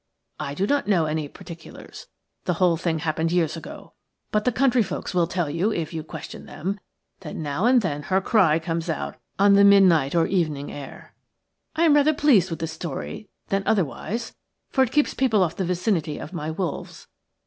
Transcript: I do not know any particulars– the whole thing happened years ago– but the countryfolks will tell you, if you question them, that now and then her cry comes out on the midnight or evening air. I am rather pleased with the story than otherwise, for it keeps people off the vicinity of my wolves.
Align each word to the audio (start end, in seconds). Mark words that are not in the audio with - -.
I 0.39 0.55
do 0.55 0.65
not 0.65 0.87
know 0.87 1.05
any 1.05 1.27
particulars– 1.27 2.07
the 2.45 2.55
whole 2.55 2.75
thing 2.75 2.97
happened 2.97 3.31
years 3.31 3.55
ago– 3.55 3.93
but 4.31 4.45
the 4.45 4.51
countryfolks 4.51 5.13
will 5.13 5.27
tell 5.27 5.47
you, 5.47 5.71
if 5.71 5.93
you 5.93 6.03
question 6.03 6.47
them, 6.47 6.79
that 7.19 7.35
now 7.35 7.65
and 7.67 7.83
then 7.83 8.01
her 8.01 8.19
cry 8.19 8.57
comes 8.57 8.89
out 8.89 9.17
on 9.37 9.53
the 9.53 9.63
midnight 9.63 10.15
or 10.15 10.25
evening 10.25 10.71
air. 10.71 11.13
I 11.75 11.83
am 11.83 11.93
rather 11.93 12.15
pleased 12.15 12.49
with 12.49 12.57
the 12.57 12.65
story 12.67 13.29
than 13.49 13.61
otherwise, 13.67 14.33
for 14.71 14.83
it 14.83 14.91
keeps 14.91 15.13
people 15.13 15.43
off 15.43 15.55
the 15.55 15.65
vicinity 15.65 16.17
of 16.17 16.33
my 16.33 16.49
wolves. 16.49 17.05